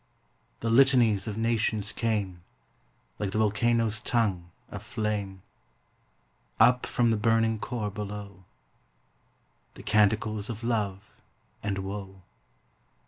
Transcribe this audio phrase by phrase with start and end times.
[0.61, 2.41] The litanies of nations came,
[3.19, 5.43] Like the volcano's tongue of flame,
[6.59, 8.43] Up from the burning core below,—
[9.75, 11.13] The canticles of love
[11.61, 12.23] and woe.